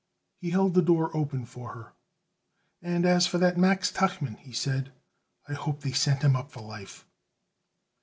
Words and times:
He 0.39 0.49
held 0.49 0.73
the 0.73 0.81
door 0.81 1.15
open 1.15 1.45
for 1.45 1.73
her. 1.75 1.93
"And 2.81 3.05
as 3.05 3.27
for 3.27 3.37
that 3.37 3.55
Max 3.55 3.91
Tuchman," 3.91 4.37
he 4.37 4.51
said, 4.51 4.91
"I 5.47 5.53
hope 5.53 5.81
they 5.81 5.91
send 5.91 6.23
him 6.23 6.35
up 6.35 6.49
for 6.49 6.61
life." 6.63 7.05